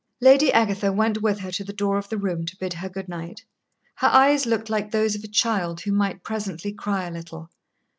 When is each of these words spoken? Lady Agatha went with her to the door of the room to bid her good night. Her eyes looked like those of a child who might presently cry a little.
Lady 0.19 0.51
Agatha 0.51 0.91
went 0.91 1.21
with 1.21 1.41
her 1.41 1.51
to 1.51 1.63
the 1.63 1.71
door 1.71 1.95
of 1.99 2.09
the 2.09 2.17
room 2.17 2.43
to 2.43 2.57
bid 2.57 2.73
her 2.73 2.89
good 2.89 3.07
night. 3.07 3.45
Her 3.97 4.07
eyes 4.07 4.47
looked 4.47 4.67
like 4.67 4.89
those 4.89 5.13
of 5.13 5.23
a 5.23 5.27
child 5.27 5.81
who 5.81 5.91
might 5.91 6.23
presently 6.23 6.73
cry 6.73 7.05
a 7.05 7.11
little. 7.11 7.51